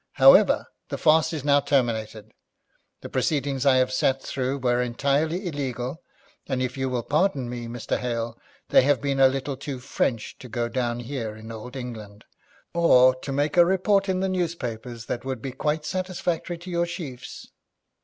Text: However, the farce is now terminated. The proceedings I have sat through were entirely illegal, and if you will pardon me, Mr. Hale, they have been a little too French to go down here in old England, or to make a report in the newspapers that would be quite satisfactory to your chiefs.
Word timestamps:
However, 0.13 0.65
the 0.89 0.97
farce 0.97 1.31
is 1.31 1.43
now 1.43 1.59
terminated. 1.59 2.31
The 3.01 3.09
proceedings 3.09 3.67
I 3.67 3.75
have 3.75 3.93
sat 3.93 4.19
through 4.19 4.57
were 4.57 4.81
entirely 4.81 5.45
illegal, 5.45 6.01
and 6.47 6.59
if 6.59 6.75
you 6.75 6.89
will 6.89 7.03
pardon 7.03 7.47
me, 7.47 7.67
Mr. 7.67 7.99
Hale, 7.99 8.35
they 8.69 8.81
have 8.81 8.99
been 8.99 9.19
a 9.19 9.27
little 9.27 9.55
too 9.55 9.77
French 9.79 10.39
to 10.39 10.49
go 10.49 10.67
down 10.69 11.01
here 11.01 11.35
in 11.35 11.51
old 11.51 11.75
England, 11.75 12.25
or 12.73 13.13
to 13.19 13.31
make 13.31 13.57
a 13.57 13.63
report 13.63 14.09
in 14.09 14.21
the 14.21 14.27
newspapers 14.29 15.05
that 15.05 15.23
would 15.23 15.39
be 15.39 15.51
quite 15.51 15.85
satisfactory 15.85 16.57
to 16.57 16.71
your 16.71 16.87
chiefs. 16.87 17.49